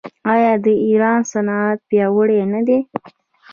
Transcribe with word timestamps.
آیا 0.33 0.53
د 0.65 0.67
ایران 0.85 1.19
صنعت 1.31 1.79
پیاوړی 1.89 2.39
نه 2.53 2.61
دی؟ 2.67 2.79